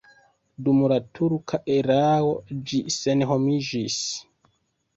[0.67, 2.33] Dum la turka erao
[2.71, 4.03] ĝi senhomiĝis.